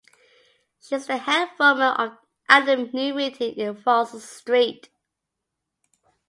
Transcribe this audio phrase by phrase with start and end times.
[0.79, 2.15] She is the head woman
[2.49, 4.89] at the new meeting in Russell Street.